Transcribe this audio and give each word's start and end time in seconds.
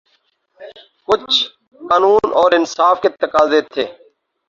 کچھ 1.07 1.37
قانون 1.81 2.25
اور 2.33 2.51
انصاف 2.51 3.01
کے 3.01 3.09
تقاضے 3.21 3.61
تھے۔ 3.73 3.85